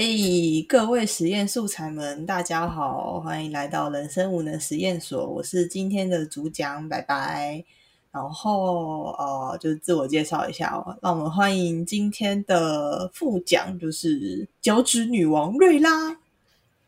[0.00, 0.06] 哎，
[0.66, 5.26] 各位实验素材们，大家好，欢迎来到人生无能实验所。
[5.26, 7.62] 我是今天的主讲，拜拜。
[8.10, 16.16] 然后呃，就自我介绍一下哦，让我们欢迎今天的副讲，就是脚趾女王瑞拉。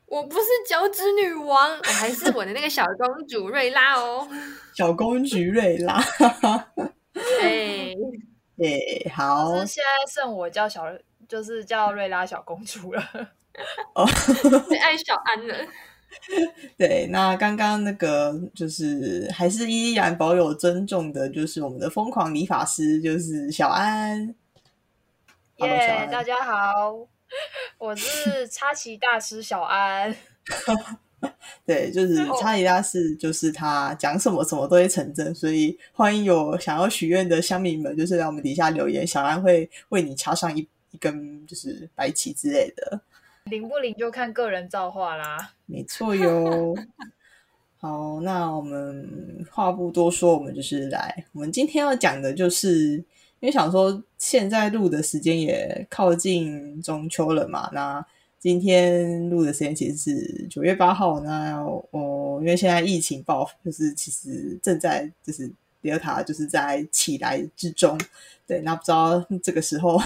[0.06, 4.26] 我不是脚趾女王，我还是我的那个小公主瑞拉哦。
[4.74, 5.96] 小公主瑞拉，
[7.42, 7.94] 哎
[8.56, 10.86] 哎，好，是现在剩我叫小，
[11.32, 13.02] 就是叫瑞拉小公主了。
[13.94, 14.06] 哦，
[14.68, 15.56] 最爱小安了。
[16.76, 24.34] 对，那刚刚那个就是还是依然保有尊重的，就是我们的疯狂理发师，就是小安。
[25.56, 26.94] 耶，大家好，
[27.78, 30.14] 我是 插旗大师小安。
[31.64, 43.00] 对，就是哦查理拉斯，就是他讲什么什么都会成真，所以欢迎有想要许愿的乡民们，就是在我们底下留言，小安会为你插上一一根就是白旗之类的。
[43.46, 45.52] 灵不灵就看个人造化啦。
[45.66, 46.74] 没错哟。
[47.78, 52.92] 好，那我们话不多说，我们就是来，我们今天要讲的就是，
[53.40, 58.06] 因为想说现在录的时间也靠近中秋了嘛，那
[58.38, 61.56] 今天录的时间其实是九月八号，那
[61.90, 65.50] 哦，因为现在疫情爆，就是其实正在就是
[65.82, 67.98] 德尔塔就是在起来之中，
[68.46, 70.00] 对，那不知道这个时候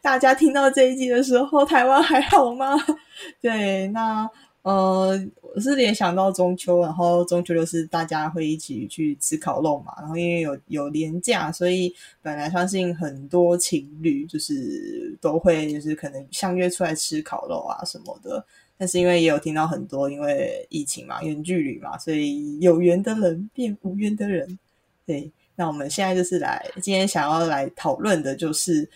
[0.00, 2.76] 大家听到这一集的时候，台湾还好吗？
[3.40, 4.28] 对，那
[4.62, 18.44] 呃，我是联想到中秋，然后中秋就是大家会一起去吃烤肉嘛，然后因为有有年假，所以本来相信很多情侣就是都会就是可能相约出来吃烤肉啊什么的，
[18.76, 24.58] 但是因为也有听到很多因为疫情嘛，远距离嘛，所以有缘的人变无缘的人。
[25.06, 28.86] 对，那我们现在就是来今天想要来讨论的就是，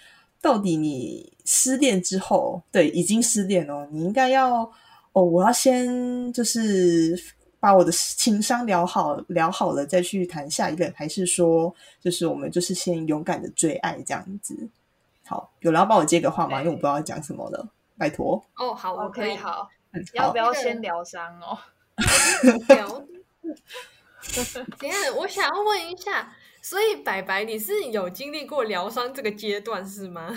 [0.45, 4.71] 到底你失恋之后，对，已经失恋了，你应该要
[5.13, 7.19] 哦，我要先就是
[7.59, 14.55] 把我的情商聊好，聊好了再去谈下一任，还是说就是我们就是先勇敢的追爱这样子？
[15.25, 16.59] 好，有人要帮我接个话吗？
[16.61, 17.67] 因为我不知道要讲什么了，
[17.97, 18.45] 拜托。
[18.59, 21.57] 哦，好，我可以 OK，好，嗯要不，要先疗伤哦？
[22.69, 23.03] 聊。
[24.79, 30.35] 等下，我想要问一下，所以白白你是有经历过疗伤这个阶段是吗？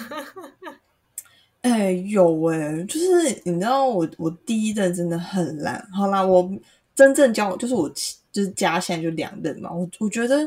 [1.64, 5.82] 哎、有哎、就是你知道我我第一任真的很烂。
[5.94, 6.52] 好啦，我
[6.94, 7.90] 真正交就是我
[8.30, 9.72] 就是加现在就两任嘛。
[9.72, 10.38] 我我觉得，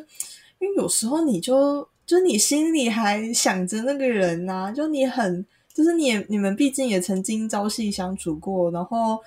[0.59, 9.19] 因为有时候你就就你心里还想着那个人呐、就你很就是你你们毕竟也曾经朝夕相处过，然后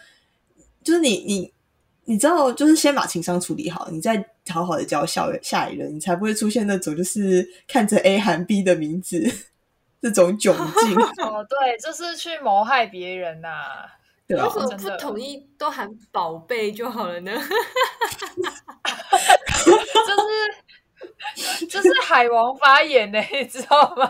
[0.84, 1.52] 就是你你
[2.06, 9.24] 你知道，就是先把情商处理好，你再好好的教下下一任，你才不会出现那种就是看着 A 喊 B 的名字
[10.02, 10.54] 这种窘
[10.86, 10.96] 境，
[11.26, 13.50] 哦，对，就是去谋害别人呐、
[14.28, 17.32] 对啊为什么不统一都喊宝贝就好了呢？
[19.64, 20.12] 就
[21.40, 24.10] 是就是海王发言呢，你知道吗？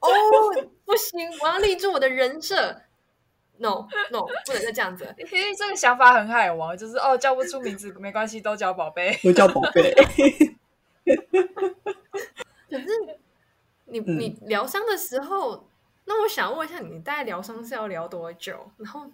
[0.00, 0.08] 哦，
[0.84, 2.76] 不行，我要立住我的人设。
[3.60, 5.14] No No，不能再这样子了。
[5.20, 9.16] 其实这个想法很海王，就是哦，叫不出名字没关系，都叫宝贝。
[9.22, 9.94] 都叫宝贝。
[12.70, 12.86] 可是
[13.84, 15.66] 你嗯你疗伤的时候，
[16.06, 18.54] 那我想问一下，你大概疗伤是要疗多久？
[18.78, 19.06] 然后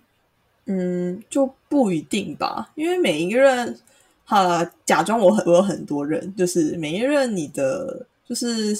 [0.66, 3.78] 嗯，就不一定吧，因为每一个人，
[4.24, 8.74] 哈，假装我很我有很多人，就是每一任你的就是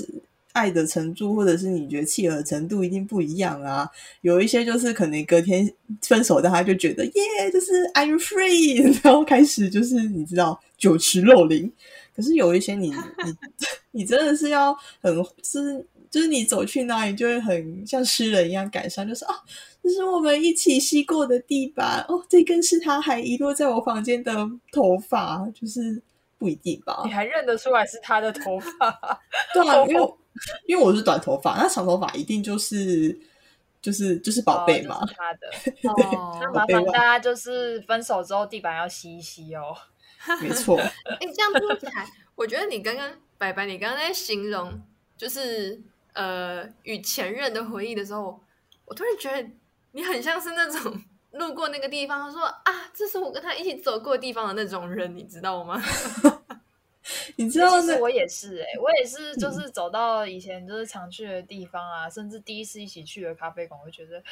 [0.56, 3.87] 爱的程度，或者是你觉得契合程度一定不一样啊。
[4.22, 11.71] 有一些就是可能隔天分手，但他就觉得耶，就是 I'm free， 然后开始就是你知道酒池肉林。
[12.15, 12.89] 可是有一些你
[13.25, 13.37] 你
[13.91, 19.34] 你真的是要很是就是你走去哪里就会很像诗人一样感伤，就是啊，
[19.83, 24.33] 这是我们一起吸过的地板哦，这根是他还遗落在我房间的
[24.72, 26.03] 头发，就是
[26.39, 27.12] 不一定吧你？
[27.12, 29.21] 还认得出来是他的头发？
[29.53, 30.19] 对啊，因为我
[30.66, 33.18] 因为我是短头发，那长头发一定就是
[33.80, 36.09] 就是就是宝贝嘛，哦就是他的。
[36.10, 39.77] 哦那麻烦大家就是分手之后地板要吸一吸哦。
[40.41, 44.72] 没错， 哎、这样听起来，我觉得你刚刚白白，你刚刚在形容
[45.16, 45.80] 就是
[46.15, 48.41] 呃与前任的回忆的时候，
[48.86, 49.48] 我突然觉得
[49.92, 51.00] 你很像是那种
[51.33, 55.80] 路过那个地方说啊，这是我跟他一起走过的地方的那种人，你知道吗？
[57.37, 64.23] 你知道那其实我也是哎、我也是，就是走到以前就是常去的地方啊，甚至第一次一起去的咖啡馆，我就觉得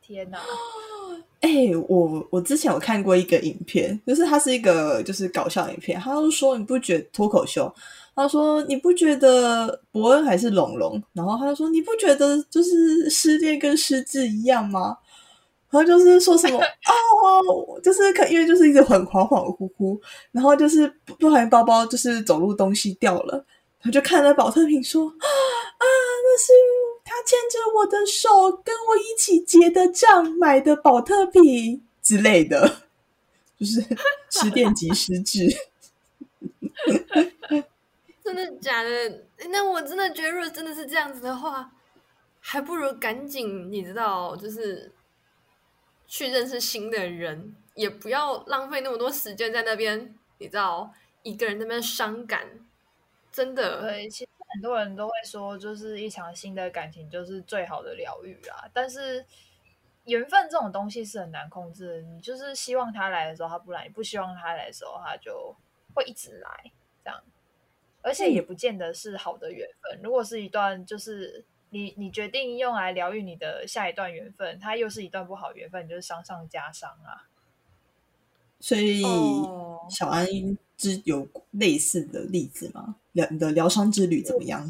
[0.00, 0.38] 天哪！
[1.40, 1.50] 哎、
[1.88, 7.72] 我我之前有看过一个影片，就是它是一个就是搞笑影片，他就说你不觉得脱口秀，
[8.14, 14.96] 他说你不觉得伯恩还是龙龙，然后他就说你不觉得就是失恋跟失智一样吗？
[15.76, 20.00] 然后就是说什么哦，就是可因为就是一直很恍恍惚惚，
[20.32, 25.12] 然后就是不不小心包包就是走路东西掉了，然后就看了保特瓶说啊，
[25.78, 26.52] 那是
[27.04, 32.80] 他牵着我的手跟我一起结的账买的保特瓶之类的，
[33.60, 33.84] 就是
[34.30, 35.46] 十点即失智。
[38.24, 38.90] 真的假的？
[39.50, 41.70] 那我真的觉得，如果真的是这样子的话，
[42.40, 44.90] 还不如赶紧，你知道，就是
[46.06, 50.92] 去认识新的人，也不要浪费那么多时间在那边，你知道，
[51.22, 52.46] 一个人那边伤感。
[53.32, 58.64] 真的，对，其实很多人都会说，就是一场新的感情就是最好的疗愈啊。
[58.72, 59.22] 但是
[60.04, 65.54] 缘分这种东西是很难控制的，你就是希望他来的时候他不来，你不希望他来的时候他就
[65.94, 66.70] 会一直来，
[67.04, 67.22] 这样。
[68.00, 70.00] 而且也不见得是好的缘分。
[70.02, 71.44] 如果是一段就是
[71.76, 77.28] 你你决定用来疗愈你的下一段缘分，它又是一段不好缘分，你就是伤上加伤啊。
[78.58, 79.02] 所以
[79.90, 80.26] 小安
[80.78, 82.96] 之有类似的例子吗？
[83.12, 84.66] 疗你的疗伤之旅怎么样？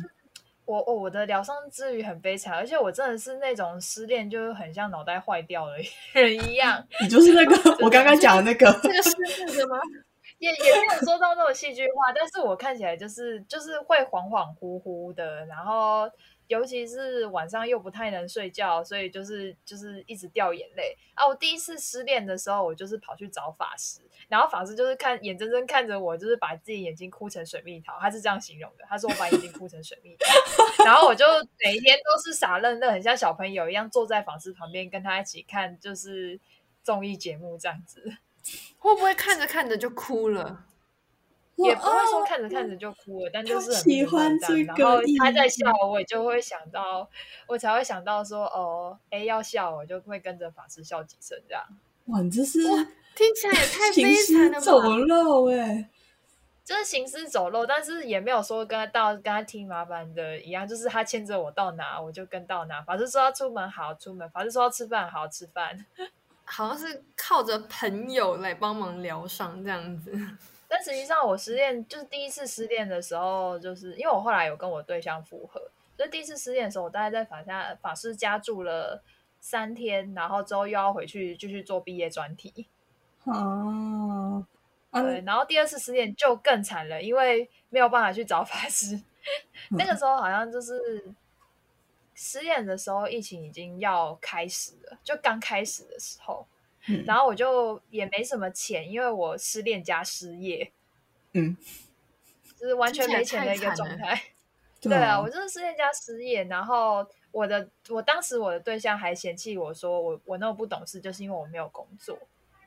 [0.64, 5.76] 我我我的疗伤之旅很悲惨，而且我真的是那种失恋就是很像脑袋坏掉的
[6.12, 6.84] 人 一样。
[7.00, 9.10] 你就是那个我刚刚讲的那个这个是
[9.46, 9.78] 那个吗？
[10.38, 16.10] 也也没有说到那么戏剧化，但是我看起来就是就是会恍恍惚惚的，然后
[16.46, 21.26] 尤其是晚上又不太能睡觉，所以就是就是一直掉眼泪啊！
[21.26, 31.24] 我第一次失恋的时候，我就是跑去找法师，然后法师就是看眼睁睁看着我，就是把自己眼睛哭成水蜜桃，他是这样形容的，他说我把眼睛哭成水蜜桃，然后我就
[31.64, 36.38] 每天都是傻愣愣，很像小朋友一样坐在法师旁边跟他一起看就是
[36.82, 38.18] 综艺节目这样子。
[38.86, 40.64] 会不会看着看着就哭了？
[41.56, 44.74] 也不会说看着看着就哭了，但就是很喜欢这个。
[44.76, 47.08] 然后他在笑，我也就会想到，
[47.46, 51.64] 我才会想到说，哦，哎，要笑，我就会跟着法师笑几声，这样。
[52.08, 52.58] 哇，你这是
[53.14, 54.60] 听起来也太悲惨了吧！
[54.60, 55.88] 走漏哎，
[56.62, 62.82] 就是行尸走肉，但是也没有说跟他到跟他听麻烦的一样，就是他牵着我到哪，我就跟到哪。
[62.82, 65.86] 法师说要出门，好出门；法师说要吃饭，好吃饭。
[66.48, 70.10] 好像是靠着朋友来帮忙疗伤这样子，
[70.68, 75.60] 但实际上我失恋就是第一次失恋的时候，就是因为我后来有跟我对象复合，
[75.96, 79.02] 所以第一次失恋的时候，我大概在法家法师家住了
[79.40, 82.66] 三天，然后之后又要回去继续做毕业专题。
[83.24, 84.46] 哦，
[84.92, 89.00] 对，然后第二次失恋就更惨了，因为没有办法去找法师。
[89.76, 91.12] 那个时候好像就是。
[92.16, 96.46] 失恋的时候，疫情已经要开始了，就刚开始的时候，
[97.04, 100.72] 然后我就也没什么钱，因为我失恋加失业，
[101.34, 101.56] 嗯，
[102.58, 104.20] 就是完全没钱的一个状态。
[104.80, 112.16] 对啊，我就是失恋加失业，然后我的我当时我的对象还嫌弃我说我我那么不懂事，就是因为我没有工作，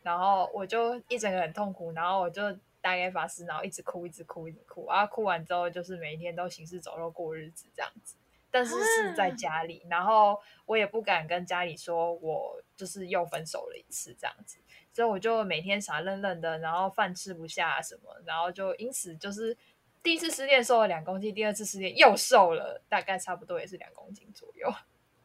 [0.04, 2.42] 然后我就一整个很痛苦，然后我就
[2.82, 8.16] 打给法师，然后一直哭，一直哭，一直哭，然后哭完之后就是每一天都行尸走肉过日子这样子。
[8.52, 14.58] 但是是在家里，然后我也不敢跟家里说，我就是又分手了一次这样子，
[14.92, 19.56] 所以我就每天傻愣愣的，然后饭吃不下什么，然后就因此就是
[20.02, 24.74] 第一次失恋瘦了两公斤，第二次失恋又瘦了，大概差不多也是两公斤左右。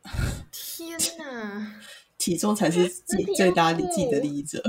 [0.53, 1.81] 天哪，
[2.19, 4.63] 体重才是自己最大自己的利益者。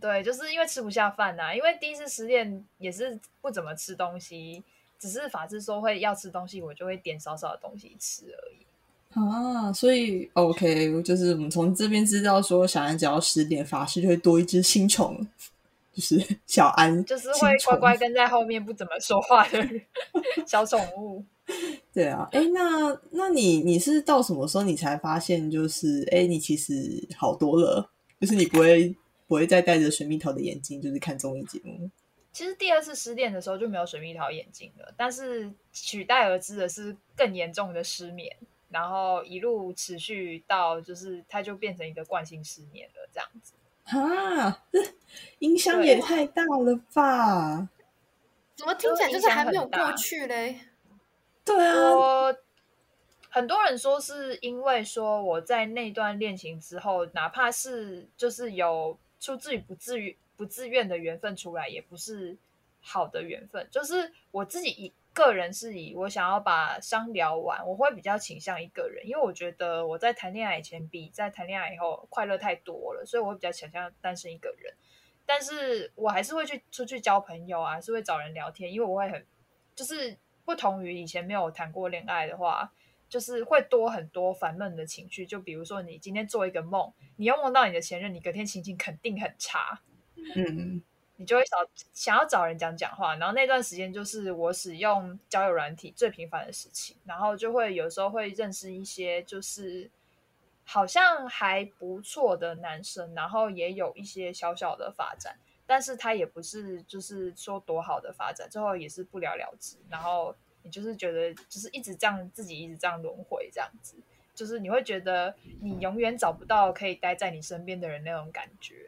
[0.00, 4.62] 对，就是因为吃不下饭呐，因为第一次失恋也是不怎么吃东西。
[4.98, 8.58] 只是法师说会要吃东西，我就会点少少的东西吃而已。
[9.14, 15.26] 啊，所以 OK，就是我们从这边知道说，小安只要十点，法师就会多一只新宠，
[15.92, 19.66] 就是 小安，就是会乖乖跟在后面不怎么说话的
[20.46, 21.24] 小宠物。
[21.94, 27.88] 对啊，哎，那那你你是到什么时候你才发现，就是哎，你其实好多了，
[28.20, 28.94] 就是你不会
[29.26, 31.88] 不会再戴着水蜜桃的眼睛，就是看综艺节目。
[32.38, 38.32] 其实第二次失恋的时候就没有水蜜桃眼睛了，但是取代而之的是更严重的失眠，
[38.70, 43.54] 然后一路持续到就是它就变成一个惯性失眠了，这样子
[43.86, 44.62] 啊，
[45.40, 47.68] 影响也太大了吧？
[48.54, 50.60] 怎么听起来就是还没有过去嘞？
[51.44, 52.32] 对啊，
[53.30, 60.16] 很多人说是因为说我在那段恋情之后，哪怕是就是有出自于不至于。
[60.38, 62.38] 不自愿的缘分出来也不是
[62.80, 74.72] 好的缘分，就是我自己一个人是以我想要把伤疗完，我会比较倾向一个人，因为我觉得我在谈恋爱以前比在谈恋爱以后快乐太多了，所以我比较倾向单身一个人。
[75.26, 79.26] 但是我还是会去出去交朋友啊，还是会找人聊天，因为我会很
[79.74, 82.72] 就是不同于以前没有谈过恋爱的话，
[83.08, 85.26] 就是会多很多烦闷的情绪。
[85.26, 89.82] 就比如说，你今天做一个梦，你又梦到你的前任，你隔天心情肯定很差。
[90.34, 90.82] 嗯，
[91.16, 91.56] 你就会找
[91.92, 93.16] 想要找人讲讲话。
[93.16, 99.90] 然后那段时间就是我使用交友软体最频繁的事情，然后就会有时候会认识一些就是
[100.64, 105.36] 好像还不错的男生，然后也有一些小小的发展。
[105.66, 109.76] 但是他也不是就是说多好的发展，最后也是不了了之。
[109.90, 113.94] 然后你就是觉得就是一直这样自己一直这样轮回这样子，
[114.34, 118.87] 就是你会觉得你永远找不到可以待在你身边的人那种感觉。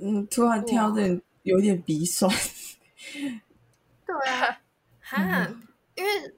[0.00, 2.30] 嗯，突然听到这有点鼻酸。
[4.06, 4.60] 对啊，
[5.00, 5.48] 哈，
[5.94, 6.34] 因为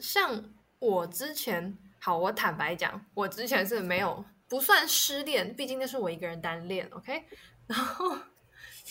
[0.00, 0.44] 像
[0.78, 7.24] 我之前，好，我坦白讲，我之前是没有不算失恋，毕竟那是我一个人单恋，OK，
[7.66, 8.16] 然后。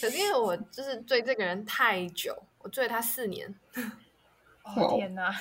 [0.01, 3.53] 可是因为我就是追这个人太久，我追了他四年。
[4.63, 5.31] 哦天哪，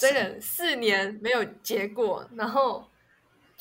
[0.00, 2.90] 追了四年没有结果，然后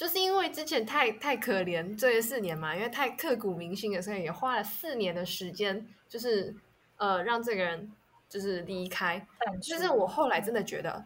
[0.01, 6.55] 就是因为之前太太可怜，追了四年嘛，因为太刻骨铭心了，所以也花了四年的时间，就是
[6.97, 7.91] 呃让这个人
[8.27, 9.23] 就是离开。
[9.61, 11.05] 就是我后来真的觉得，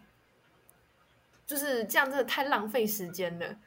[1.45, 3.57] 就是这样真的太浪费时间了。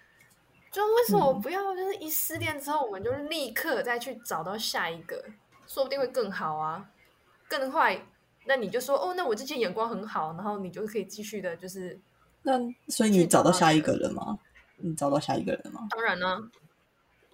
[0.72, 1.76] 就为什么不要？
[1.76, 5.22] 就是一失恋之后，我们就立刻再去找到下一个，
[5.66, 6.88] 说不定会更好啊，
[7.50, 8.02] 更坏。
[8.46, 12.00] 那你就说哦，那我之前眼光很好，然后你就可以继续的，就是
[12.44, 12.58] 那
[12.88, 14.38] 所以你找到下一个人吗？
[14.78, 15.86] 你找到下一个人吗？
[15.90, 16.50] 当然呢。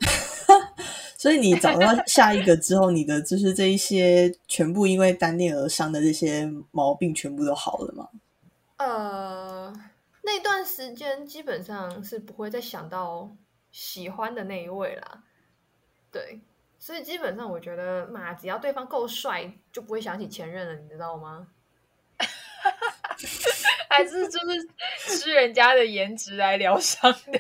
[1.16, 8.08] 所以你找到下一个之后，你的就是这一些全部因为单恋而伤的这些毛病，全部都好了吗？
[8.76, 9.72] 呃。
[10.26, 13.30] 那段时间基本上是不会再想到
[13.70, 15.22] 喜欢的那一位啦，
[16.10, 16.40] 对，
[16.78, 21.48] 所以基本上我觉得嘛，只要对方够帅，就不会想起前任了，你知道吗？
[23.96, 24.68] 还是就是
[25.06, 27.38] 吃人家的颜值来疗伤的，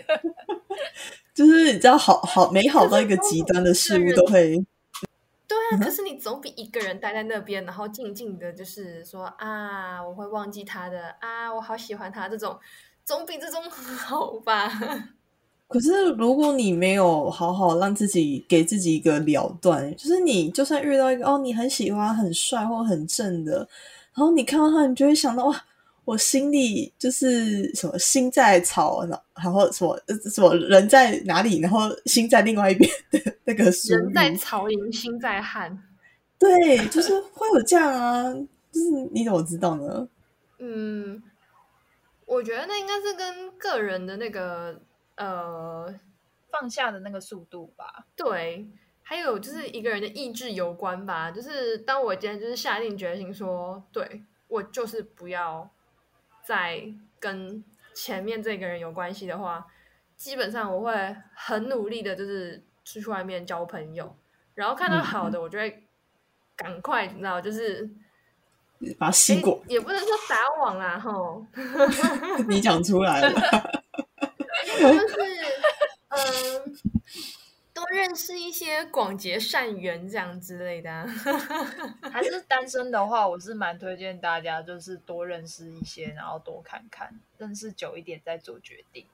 [1.34, 4.64] 就是你知道，好好美好到一个极端的事物都会。
[5.46, 12.58] 对啊，可是你总比一个人待在那边，然后静静的，就是说啊，我会忘记他的啊，我好喜欢他这种，
[13.04, 14.70] 总比这种好吧？
[15.68, 23.58] 可是如果你没有好好让自己给自己一个了断，就是你就算遇到一个哦，你很喜欢、很帅或很正的，
[24.14, 25.64] 然后你看到他，你就会想到哇。
[26.06, 29.98] 我心里就是什么心在草，然后什么
[30.30, 35.82] 什么人在哪里，然后心在另外一边的那个人在曹营心在汉，
[36.38, 38.34] 对，就是会有这样啊，
[38.70, 40.06] 就是你怎么知道呢？
[40.58, 41.22] 嗯，
[42.26, 44.78] 我觉得那应该是跟个人的那个
[45.16, 45.94] 呃
[46.50, 48.06] 放下的那个速度吧。
[48.14, 48.68] 对，
[49.02, 51.30] 还有就是一个人的意志有关吧。
[51.30, 55.70] 就是当我今天就是下定决心说，对我就是不要。
[56.44, 56.82] 在
[57.18, 59.66] 跟前面这个人有关系的话，
[60.16, 64.16] 基本上我会很努力的，就是出去外面交朋友，
[64.54, 65.82] 然后看到好的，我就会
[66.56, 67.88] 赶快，你知道，就是
[68.98, 71.44] 把它吸过，也不能说撒网啦，吼，
[72.48, 73.30] 你讲出来了，
[74.66, 75.16] 就是
[76.08, 76.93] 嗯。
[77.74, 81.04] 多认识一些广结善缘这样之类的，
[82.08, 89.04] 还是单身的话，我是蛮推荐大家，就是多认识一些，然后多看看，认识久一点再做决定。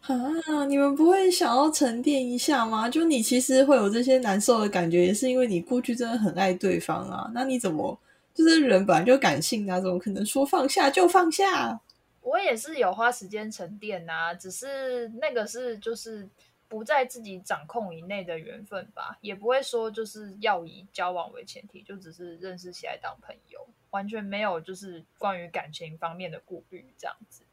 [0.00, 2.88] 啊，你们不会想要沉淀一下吗？
[2.90, 7.30] 就你其实会有这些难受的感觉，也是因为你过去真的很爱对方啊。
[7.32, 7.96] 那你怎么
[8.34, 11.80] 就是人本来就感性啊，怎么可能说放下就放下？
[12.22, 16.28] 我也是有花时间沉淀啊，只是那个是就是。
[16.74, 27.44] 不在自己掌控以内的缘分吧，也不会说就是要以交往为前提，就只是认识起来当朋友，完全没有就是关于感情方面的顾虑这样子。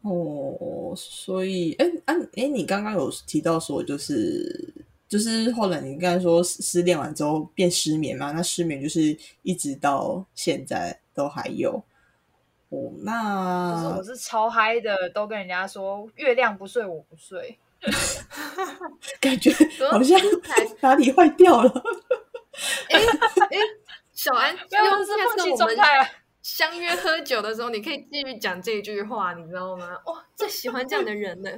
[0.00, 4.74] 哦，所以，哎，啊，哎，你刚刚有提到说，就是
[5.06, 8.32] 就是后来你刚才说失恋完之后变失眠嘛？
[8.32, 11.80] 那失眠就是一直到现在都还有。
[12.70, 17.56] 哦，那就是我是超嗨的，都跟人家说月亮不睡我不睡。
[19.20, 19.52] 感觉
[19.90, 20.20] 好像
[20.80, 21.82] 哪里坏掉了。
[22.90, 23.00] 哎
[23.50, 23.58] 哎，
[24.12, 26.08] 小安，要是放弃状态啊！
[26.42, 29.88] 相约喝酒的时候，你可以继续讲这句话，你知道吗？
[30.06, 31.50] 哇，最喜欢这样的人呢。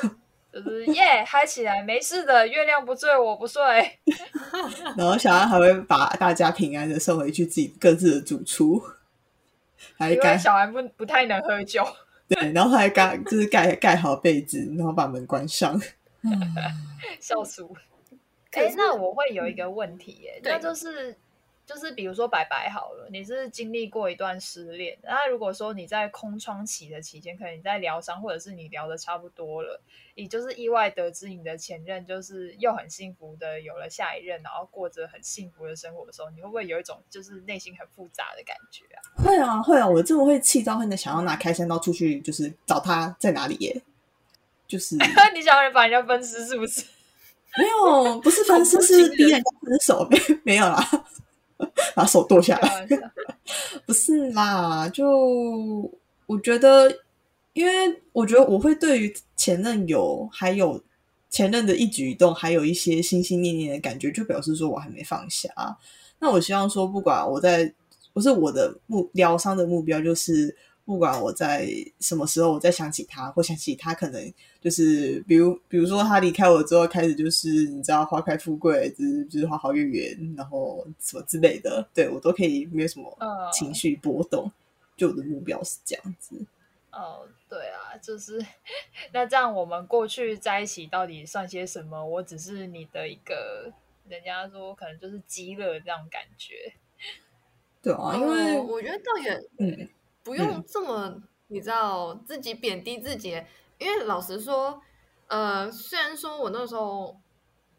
[0.52, 3.62] 就是耶，嗨起来，没事的，月亮不醉我不睡。
[4.96, 8.82] 然后小安还会把大家平安的送回去自己各自的主厨。
[9.98, 11.82] 因为小安不不太能喝酒。
[12.34, 15.80] 对， 然后还盖，就是盖盖好被子，然后把门关上。
[17.20, 17.66] 笑死！
[18.52, 21.16] 哎，那我会有一个问题，耶，那就是
[21.64, 29.80] 就是比如说白白好了，你是经历过一段失恋，那如果说你在空窗期的期间，可能你在疗伤，或者是你聊的差不多了，
[30.16, 38.98] 你就是意外得知你的前任就是又很幸福的有了下一任，然后过着很幸福的生活的时候，你会不会有一种就是内心很复杂的感觉啊？
[39.24, 43.82] 会啊，会啊，我真的会气到很想要拿开山刀出去，就是找他在哪里耶。
[44.66, 44.96] 就是
[45.34, 46.82] 你想人把人家分尸是不是？
[47.58, 50.82] 没有，不是分尸，是逼人家分手，没没有啦。
[51.94, 52.88] 把手剁下来，
[53.86, 55.90] 不是啦，就
[56.26, 56.90] 我觉得，
[57.52, 60.82] 因为我觉得我会对于前任有还有
[61.30, 65.48] 前任的一举一动，还有一些心心念念的感觉，就表示说我还没放下。
[66.18, 67.72] 那我希望说，不管我在，
[68.12, 70.56] 不是我的目疗伤的目标，就是。
[70.84, 71.68] 不管我在
[72.00, 83.16] 什么时候，我再想起他，或想起他，可能就是比如，比如说他离开我之后，开始就是你知道花开富贵，就是就是花好月圆，然后什么之类的，对我都可以没有什么
[83.52, 84.50] 情绪波动。
[84.96, 86.44] 就我的目标是这样子。
[86.90, 88.44] 哦，对啊，就是
[89.14, 92.04] 那这样，我们过去在一起到底算些什么？
[92.04, 93.72] 我只是你的一个，
[94.08, 96.74] 人家说可能就是积乐这样感觉。
[97.80, 99.88] 对啊，因为我觉得倒也嗯。
[100.22, 103.42] 不用这么，你知道自己贬低自己，
[103.78, 104.80] 因为老实说，
[105.28, 107.20] 呃，虽然说我那时候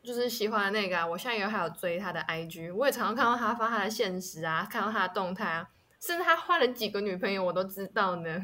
[0.03, 5.67] 就是喜欢那个，啊我现在也还有追他的 IG，我也常常看到他发他的现实啊，看到他的动态啊，
[6.01, 8.29] 甚至他换了几个女朋友，我都知道呢。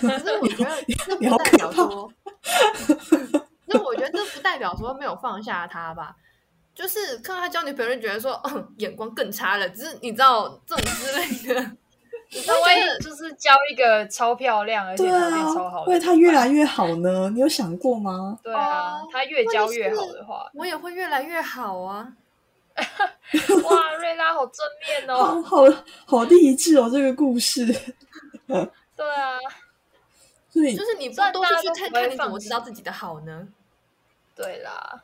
[0.00, 2.12] 可是我觉得这不代表说，
[3.66, 6.16] 那我觉得这不代表说没有放下他吧，
[6.74, 11.76] 就是看到他交女朋友，就觉得说，嗯眼光更差了，只是你知道这种之类的。
[12.46, 17.28] 那万一就是交一个超漂亮，而且条件超好，会他越来越好呢？
[17.30, 18.38] 你有想过吗？
[18.42, 22.12] 对啊，他越交越好的话，我也会越来越好啊！
[23.64, 25.64] 哇，瑞拉好正面哦， 好
[26.06, 27.66] 好励志哦，这个故事。
[28.46, 29.38] 对啊，
[30.48, 33.48] 所以就是你不多出去看看，你怎么知道自己的好呢？
[34.36, 35.02] 对啦。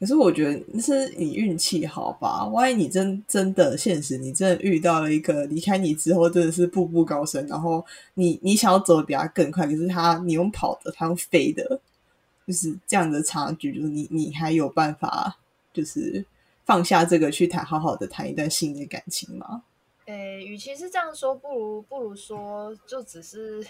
[0.00, 2.44] 可是我觉得那是你运气好吧？
[2.46, 11.80] 万一你真真的现实，你真的遇到了一个离开你之后真的是步步高升，然后你你想要走的比他更快，可是他你用跑的，他用飞的，
[12.46, 15.38] 就是这样的差距，就是你你还有办法
[15.72, 16.22] 就是
[16.66, 19.62] 放下这个去谈，好好的谈一段新的感情吗？
[20.06, 23.66] 诶，与其是这样说，不如不如说就只是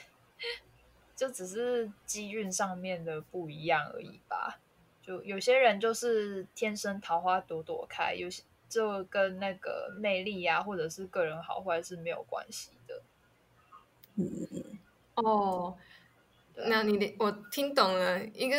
[1.14, 4.58] 就只是机运上面的不一样而已吧。
[5.06, 13.02] 就有些人就是天生桃花朵朵开，有些就跟那个魅力啊，或者是个人好坏是没有关系的。
[14.16, 14.24] 嗯，
[15.16, 15.76] 哦，
[16.54, 18.24] 那你的我听懂了。
[18.26, 18.56] 一个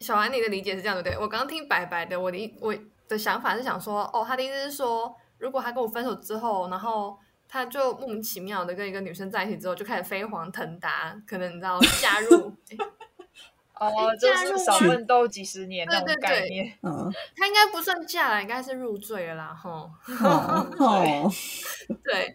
[0.00, 1.16] 小安，你的理解是这样的，对？
[1.16, 2.74] 我刚刚听白白的，我的我
[3.08, 12.52] 的想法是想说，哦，他的意思是说，如果他跟我分手之后，然后他就莫名其妙的跟一个女生在一起之后，就开始飞黄腾达，可能你知道 加入。
[13.80, 16.72] 哦，就是少奋斗几十年那种概念。
[16.82, 19.54] 嗯，他应该不算嫁了，应该是入赘了啦。
[19.54, 19.90] 哈，
[20.78, 21.30] 哦，
[22.02, 22.34] 对，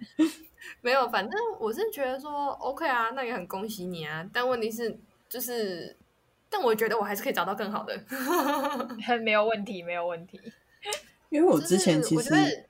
[0.82, 4.27] 没有，反正我是觉得说 OK 啊，那也很恭喜你啊。
[4.32, 5.95] 但问题是，就是，
[6.49, 7.97] 但我觉得我还是可以找到更好的。
[9.23, 10.39] 没有问题，没有问题。
[11.29, 12.67] 因为我之前其实，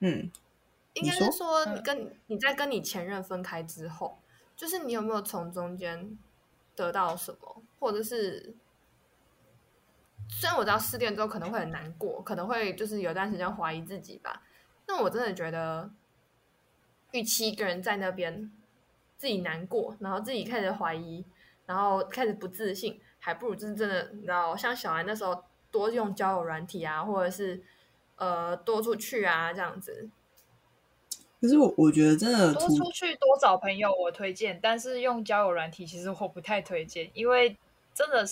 [0.00, 0.30] 嗯，
[0.94, 4.18] 应该是说，你跟你在跟你前任分开之后，
[4.56, 6.16] 就是你有没有从中间
[6.82, 7.62] 得到什么？
[7.78, 8.54] 或者是，
[10.28, 14.42] 虽然我知道失恋之后可能会很难过，可能会就是有段时间怀疑自己吧。
[14.86, 15.90] 但我真的觉得，
[17.12, 18.50] 与其一个人在那边
[19.16, 21.24] 自己难过，然后自己开始怀疑，
[21.66, 27.62] 然后开始不自信，还不如就是真的，你知道，像小安那时候多用交友软体啊，或者是
[28.16, 30.08] 呃多出去啊这样子。
[31.40, 34.58] 可是我我觉得真的多出去多找朋友，我推荐。
[34.62, 37.56] 但是用交友软体，其实我不太推荐，因为。
[37.94, 38.24] 真的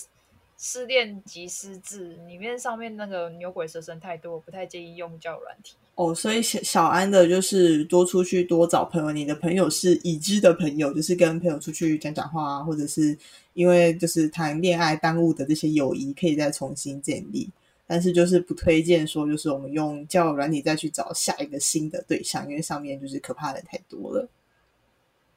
[0.57, 5.75] 失恋即失智，里面上面那个牛鬼蛇神太多，我不太建议用交友软体。
[5.97, 13.19] 哦，所以小小安的就是多出去多找朋友，你的朋友是已知的朋友，就是跟朋友出去讲讲话啊，或者是
[13.55, 17.51] 因为就是谈恋爱耽误的这些友谊，可以再重新建立。
[17.87, 24.29] 但是就是不推荐说，就是我们用交友软体再去找下一个新的对象，因为上面就是可怕的太多了。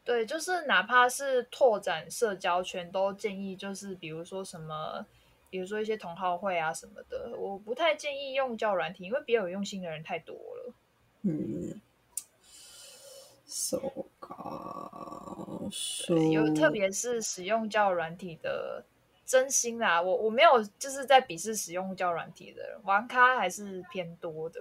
[0.03, 5.05] 对，就是哪怕是拓展社交圈，都建议就是比如说什么，
[5.51, 10.73] 比如说一些同好会啊什么的，我不太建议用交软体，因为别有用心的人太多了。
[11.21, 11.79] 嗯
[13.45, 13.77] ，so
[14.19, 18.83] gosh，有特别是使用交软体的
[19.29, 24.59] 真心啦，我我没有就是在鄙视使用交软体的人，玩咖还是偏多的。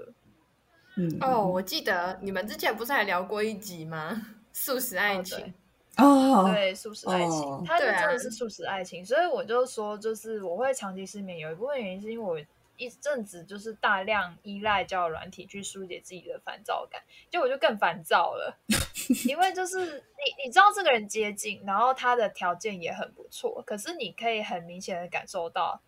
[0.96, 4.20] 嗯哦，我记得你们之前不是还聊过一集吗？
[4.52, 5.54] 素食爱情。
[5.96, 12.38] 哦，对，素食爱情，它就真的是素食爱情，所以我就说，就是我会长期失眠，有一部分原因是因为我
[12.78, 18.56] 一阵子就是大量依赖交友软体去疏解自己的烦躁感，就我就更烦躁了，
[19.28, 25.80] 因为就是你你知道这个人接近，然后他的条件也很不错，可是你可以很明显的感受到，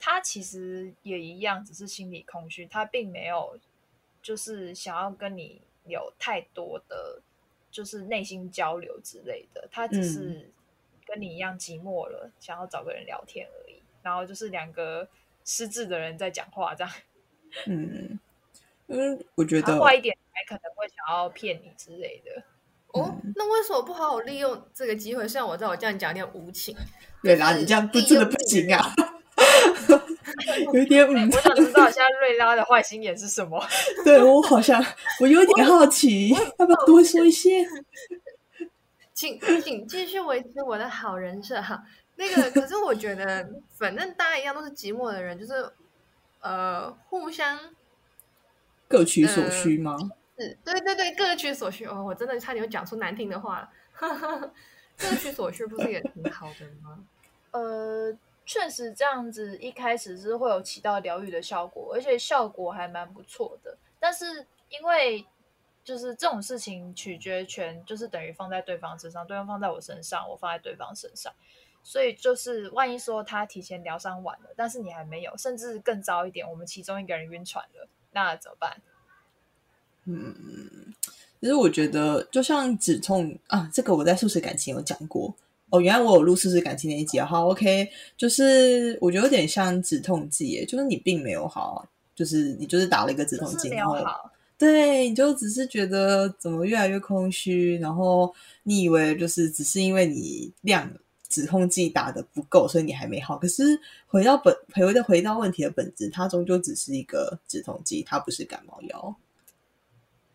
[0.00, 3.56] 他其实也一样，只是心理空虚，他并没有
[4.20, 7.22] 就是想要跟你有太多的。
[7.70, 10.50] 就是内心交流之类的，他只是
[11.04, 13.82] 跟你一样寂寞了，想要找个人聊天而已。
[14.02, 15.06] 然后就是两个
[15.48, 16.92] 失智的人在讲话，这样。
[17.66, 18.20] 嗯，
[18.88, 22.42] 嗯，我觉得坏一点还可能会想要骗你之类的。
[22.88, 25.26] 哦，那为什么不好好利用这个机会？
[25.26, 26.76] 虽然我知道我这样讲有点无情，
[27.22, 28.92] 对啦，你这样不真的不行啊。
[30.74, 33.58] 有点，我想知道现在瑞拉的坏心眼是什么？
[34.04, 34.84] 对我好像
[35.20, 37.66] 我有点好奇，要不要多说一些？
[39.14, 41.82] 请请继续维持我的好人设哈。
[42.18, 45.72] 那个，可是我觉得，反正大家一样都是寂寞的人，就是
[46.40, 47.58] 呃，互相
[48.86, 49.96] 各取所需吗？
[50.36, 51.86] 是，对对对，各取所需。
[51.86, 53.70] 哦，我真的差点讲出难听的话了。
[54.98, 57.04] 各取所需不是也挺好的吗？
[57.52, 58.18] 呃。
[58.50, 63.76] 确实这样子，一开始是会有起到疗愈的效果，而且效果还蛮不错的。
[64.00, 65.22] 但是因为
[65.84, 71.30] 就是这种事情取决权，就是等于放在对方身上，对方放在我身上，我放在对方身上，
[71.82, 78.80] 所以就是万一说他提前疗伤晚了，但是你还没有，甚至更糟一点，我们其中一个人晕船了，那怎么办？
[80.04, 80.94] 嗯，
[81.40, 85.34] 其实我觉得就像止痛啊，这个我在素食感情有讲过。
[85.70, 87.86] 哦，原来我有录试试感情那一集啊，好，OK，
[88.16, 93.98] 就是我觉得有点像止痛剂，就是你并没有好，就是你就是打了一个止痛剂，然后
[94.56, 100.90] 对，你就只是觉得怎么越来越空虚，然后你以为就是只是因为你量
[101.28, 109.16] 止痛剂打的不够，所以你还没好，可是回到本回到回到问题的本质，它终究只是一个止痛剂，它不是感冒药。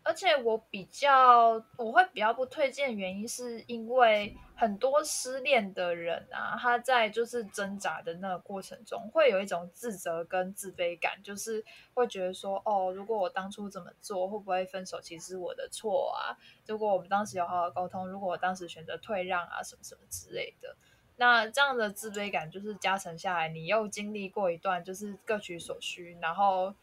[0.04, 11.64] 而且我比较，我会比较不推荐，原因是因为很多失恋的人啊，他在就是挣扎的那个过程中，会有一种自责跟自卑感，就是
[11.94, 16.36] 会觉得说，哦，如果我当初怎么做，会不会分手其实是我的错啊？
[16.66, 20.76] 如果我们当时有好好沟通，如果我当时选择退让啊，什么什么之类的，
[21.16, 26.74] 那这样的自卑感就是加成下来，你又经历过一段就是各取所需，然后。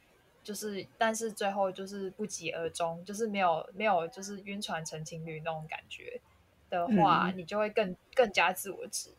[0.43, 6.19] 就是，但是最后就是不疾而终，就是没有没有，就是晕船成情侣那种感觉
[6.67, 9.13] 的话，你就会更更加自我质疑。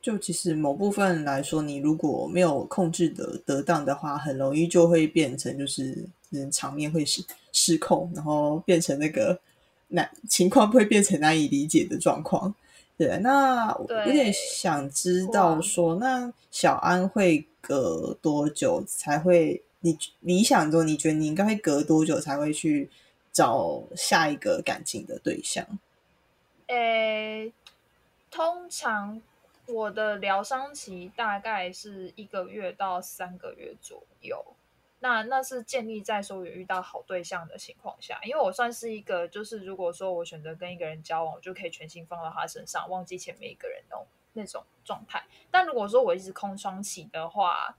[0.00, 9.38] 就其实某部分来说，你如果没有控制的得当的话，很容易就会变成就是人场面会失失控，然后变成那个
[9.88, 12.52] 难情况会变成难以理解的状况。
[12.98, 13.72] 对，那
[14.06, 19.62] 有点想知道说，那小安会隔多久才会？
[19.84, 22.88] 你理想中，你觉得你应该会隔多久才会去
[23.32, 25.66] 找下一个感情的对象？
[26.68, 27.52] 诶，
[28.30, 29.20] 通常
[29.66, 34.44] 我的疗伤期大概是一个月到三个月左右。
[35.00, 45.24] 那那是建立在说有遇到好对象的情况下，因为我算是一个，就是如果说我选择跟一个人交往，我就可以全心放到他身上，忘记前面一个人哦那种状态。
[45.50, 47.76] 但如果说我一直空窗期的话，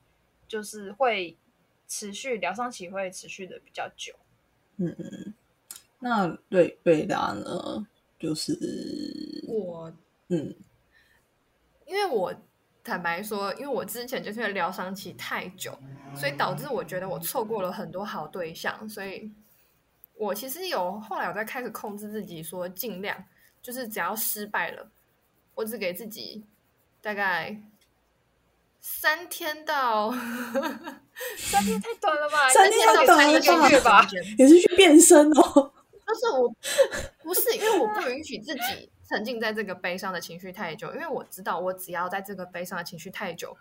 [0.50, 1.38] 就是会。
[1.96, 4.16] 持续疗伤期会持续的比较久，
[4.78, 5.34] 嗯嗯，
[6.00, 8.58] 那对对的呢，就是
[9.48, 9.94] 我
[10.30, 10.56] 嗯，
[11.86, 12.34] 因为我
[12.84, 15.78] 坦白说，因为我之前就是疗伤期太久，
[16.16, 19.32] 所以导致我觉得我错过了很多好对象，所以
[20.16, 23.24] 我其实有后来我在开始控制自己，说尽量
[23.62, 24.90] 就是只要失败了，
[25.54, 26.44] 我只给自己
[27.04, 27.62] 大概。
[28.86, 30.12] 三天到
[31.40, 32.48] 三天太短了吧？
[32.52, 34.06] 三天到三个月吧？
[34.38, 35.74] 也是去变身哦。
[36.06, 36.54] 就是我
[37.24, 43.56] 不是因为我不允许自己沉浸在这个悲伤的情绪太久，因为我知道我只要在这个悲伤的情绪太久，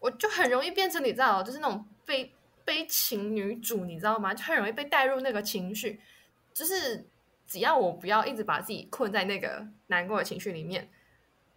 [0.00, 2.34] 我就很容易变成你知道，就是那种悲
[2.64, 4.34] 悲情女主，你知道吗？
[4.34, 6.00] 就很容易被带入那个情绪。
[6.52, 7.06] 就是
[7.46, 10.90] 只要我不要一直把自己困在那个难过的情绪里面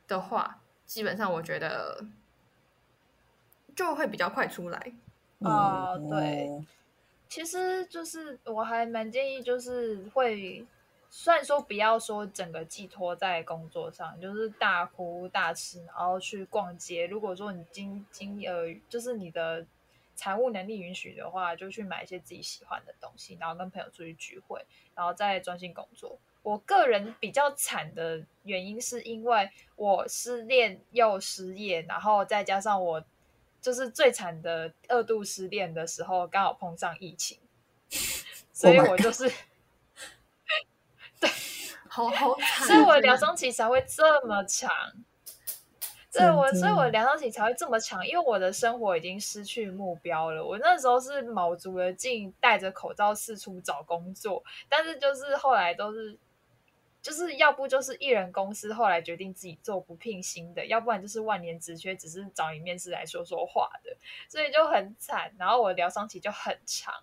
[0.07, 2.05] 的话，基本上我觉得。
[3.77, 4.91] 就会比较快出来
[5.41, 6.49] 啊，对，
[7.29, 10.65] 其实就是我还蛮建议，就是会
[11.11, 17.05] 虽然说不要说整个寄托在工作上，就是大哭大吃，然后去逛街。
[17.05, 19.63] 如果说你经经呃，就是你的
[20.15, 26.17] 财务能力允许的话，就去买一些自己喜欢的东西，然后跟朋友出去聚会，然后再专心工作。
[26.41, 33.03] 我个人比较惨的原因，是因为我失恋又失业，然后再加上我
[33.61, 37.39] 就是最惨的二度失恋的时候，刚好碰上疫情，
[38.53, 39.29] 所以我就是
[41.19, 41.29] 对，
[41.87, 44.71] 好好惨，所以我疗伤期才会这么长。
[46.13, 50.43] 对我，所以我疗伤期才会这么长，因为我的生活已经失去目标了。
[50.43, 56.17] 我那时候是卯足了劲，戴着口罩四处找工作，但是就是后来都是。
[57.07, 63.95] 就是要不就是艺人公司后来决定自己做不聘新的，要不然就是万年职缺，只是找你面试来说说话的，
[64.27, 65.31] 所以就很惨。
[65.39, 66.93] 然后我疗伤期就很长，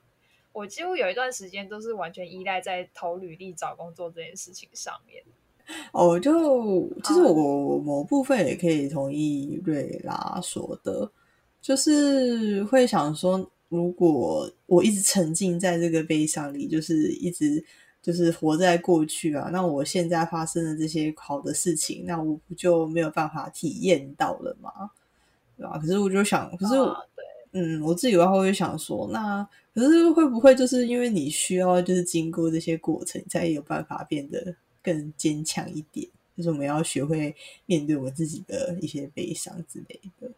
[0.53, 5.25] 我几乎有一段时间都是完全依赖在投履历找工作这件事情上面。
[5.93, 11.11] 哦，就其实我某部分也可以同意瑞拉说的，
[11.63, 17.65] 就是会想说，如果我一直沉浸在这个悲伤里，就是一直。
[18.05, 24.91] 就是活在过去啊，那我现在发生的这些好的事情，那我不就没有办法体验到了吗？
[25.57, 25.79] 对吧？
[25.79, 26.75] 可是我就想，可是
[27.17, 29.43] 对，嗯，我自己的话会想说，那
[29.75, 36.07] 可是会不会就是因为你需要就是经过这些过程，才有办法变得更坚强一点？
[36.37, 40.31] 就是我们要学会面对我自己的一些悲伤之类的。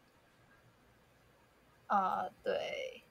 [1.89, 3.03] 啊，对，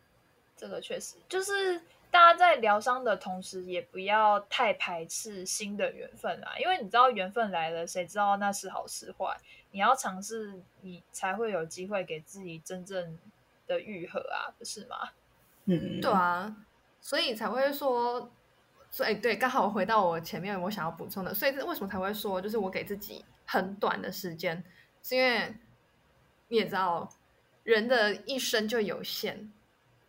[0.56, 1.82] 这个确实就是。
[2.16, 9.36] 大家在疗伤的同时，也不要太排斥新的缘分啊，因为你知道缘分来了，谁知道那是好是坏？
[9.72, 13.20] 你要尝试，你才会有机会给自己真正
[13.68, 15.10] 的愈合啊，不是吗？
[15.66, 16.56] 嗯，对啊，
[17.02, 18.32] 所以才会说，
[18.90, 24.64] 所以对，刚好回到我前面我想要补充的，所以为什么才会说，就是我给自己很短的时间，
[25.04, 25.54] 是因为
[26.48, 27.10] 你也知道，
[27.64, 29.52] 人的一生就有限。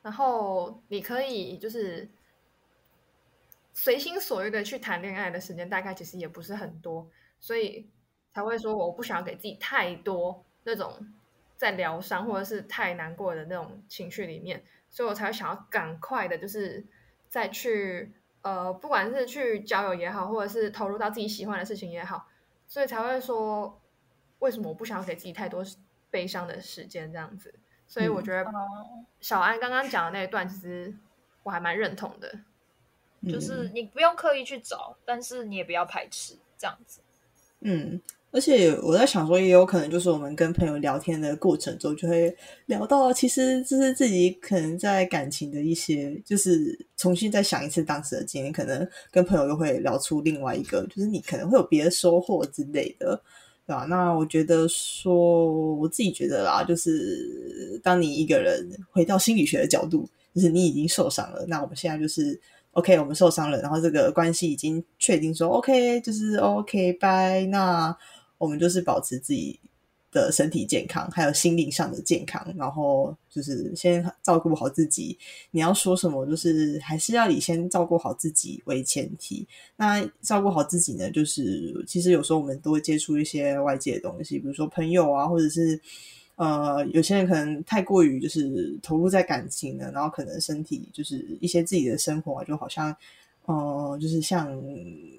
[0.07, 2.09] 然后你可以就是
[3.73, 7.91] 随心所欲的去谈恋爱的时间，大概其实也不是很多，所以
[8.33, 11.13] 才会说我不想要给自己太多那种
[11.57, 16.87] 在疗伤或者是太难过的那种情绪里面，所以我才会想要赶快的，就是
[17.29, 22.29] 再去呃，不管是去交友也好，或者是投入到自己喜欢的事情也好，
[22.69, 23.83] 所以才会说
[24.39, 25.65] 为什么我不想要给自己太多
[26.11, 27.53] 悲伤的时间这样子。
[27.89, 28.45] 所以我觉得
[29.21, 30.95] 小安刚刚讲的那一段，其实
[31.43, 32.31] 我还蛮认同的，
[33.31, 37.01] 就是你不用刻意去找，但是你也不要排斥这样子。
[37.61, 38.01] 嗯，
[38.33, 53.21] 而且我在想说，也有可能就是我们跟朋友聊天的过程中，就会聊到，其实就是自己可能在感情的一些，就是重新再想一次当时的经验，可能跟朋友又会聊出另外一个，就是你可能会有别的收获之类的。
[53.67, 53.85] 对吧？
[53.89, 61.45] 那我觉得说，我自己觉得啦，就是当你一个人回到心理学的角度，就是你已经受伤了。
[61.49, 62.41] 那我们现在就是
[62.73, 67.45] OK，我们受伤了，然后这个关系已经确定说 OK，就是 OK，拜。
[67.47, 67.97] 那
[68.39, 69.59] 我们就是保持自己。
[70.17, 75.17] 的身体健康，还有心灵上的健康，然后就是先照顾好自己。
[75.51, 79.47] 你要说什么，就是还是要以先照顾好自己为前提。
[79.77, 85.79] 那照顾好自己呢，就是其实有时候我们都会接触一些外界的东西，比如说朋友啊，或者是
[86.37, 92.97] 呃，有些人可能太过于就是投入在感情了，然后可能身体就是一些自己的生活，就好像
[93.45, 94.51] 呃，就是像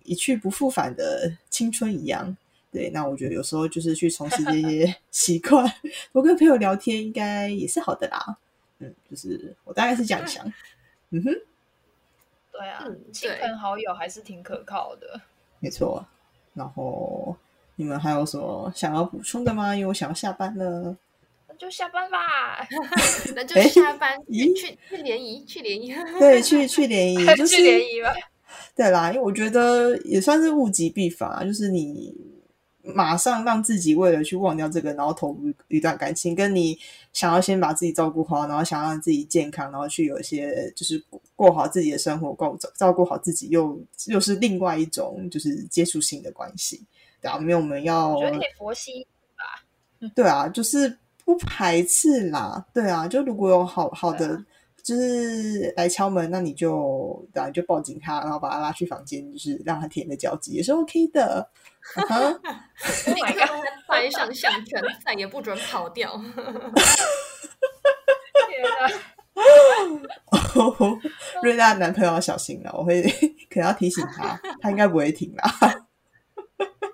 [0.04, 2.36] 一去不复返的青春一样。
[2.70, 5.66] 对，那我觉得有时候就是去重拾这些 习惯，
[6.12, 8.38] 我跟朋友聊天应该也是好的啦。
[8.80, 10.46] 嗯，就是我大概是这样想。
[11.10, 11.32] 嗯哼，
[12.52, 15.20] 对啊，亲朋好友还是挺可靠的。
[15.60, 16.06] 没错。
[16.54, 17.36] 然后
[17.78, 19.74] 你们还有什么想要补充的吗？
[19.74, 20.96] 因为我想要下班了。
[21.48, 22.68] 那就下班吧。
[23.34, 24.20] 那就下班。
[24.24, 24.54] 咦？
[24.54, 25.46] 去去联谊？
[25.46, 25.96] 去联谊？
[26.20, 28.14] 对，去去联谊， 就是联谊吧。
[28.76, 32.14] 对啦，因为我觉得也算是物极必反，就是你。
[32.94, 36.78] 马上让自己为了去忘掉这个，然后投入一段感情，跟你
[37.14, 41.04] 想要先把自己照顾好，然后想让自己健康，然后去有一些就是
[41.36, 46.84] 过好自己的生活，过照照顾好自己，又又是另外一种就是接触性的关系，
[47.22, 49.06] 对啊，没有我们要我觉得可以佛系
[49.38, 54.44] 吧，对啊，就是不排斥啦，对啊，就如果有好好的。
[54.88, 61.50] 就是来敲门，那你就对啊，就抱紧他，然后把他拉去房间，就是让他舔个脚趾，也是 OK 的。
[63.08, 63.50] 你给他
[63.90, 66.10] 戴上项圈，再也不准跑掉。
[71.44, 73.04] 瑞娜男朋友要小心了，我会
[73.52, 75.44] 可能要提醒他，他应该不会听啦。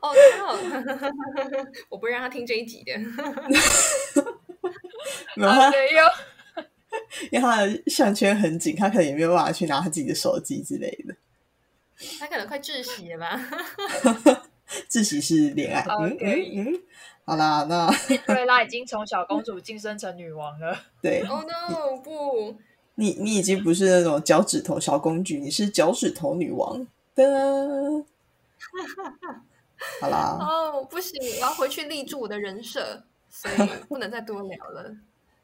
[0.01, 0.10] 哦，
[1.89, 2.97] 我不会让他听这一集的。
[5.36, 5.53] 没有。
[7.32, 11.15] 因为他的项圈很紧，他可能也没有办法去拿他自己的手机之类的。
[12.19, 13.39] 他可能快窒息了吧？
[14.89, 15.86] 窒息是恋爱。
[15.99, 16.82] 嗯嗯嗯。
[17.26, 17.89] 好啦，那
[18.28, 20.78] 瑞拉已经从小公主晋升成女王了。
[21.02, 21.21] 对。
[21.30, 21.95] Oh no！
[22.04, 22.56] 不，
[22.95, 28.04] 你你已经不是那种脚趾头小公举，你是脚趾头女王的。
[30.02, 30.38] 好啦。
[30.41, 33.56] 哦，不行，我要回去立住我的人设，所以
[33.88, 34.93] 不能再多聊了。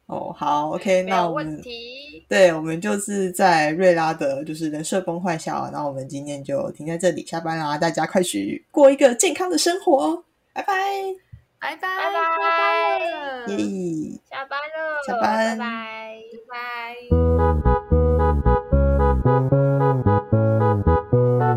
[0.10, 1.62] 哦，好，OK，那我们
[2.28, 10.74] 对，我们就是在瑞拉的，就是人设崩坏下，那我们今天就停在这里，下班啦，大家快去过一个健康的生活，拜拜，
[11.60, 12.12] 拜拜，拜
[13.48, 16.18] 拜，耶，下班了，下班，拜拜，
[16.50, 16.60] 拜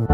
[0.07, 0.12] 拜。